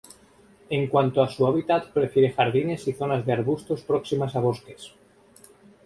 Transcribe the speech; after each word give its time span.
En 0.71 0.87
cuanto 0.87 1.21
a 1.21 1.29
su 1.29 1.45
hábitat 1.45 1.91
prefiere 1.93 2.33
jardines 2.33 2.87
y 2.87 2.93
zonas 2.93 3.23
de 3.23 3.33
arbustos 3.33 3.83
próximas 3.83 4.35
a 4.35 4.39
bosques. 4.39 4.93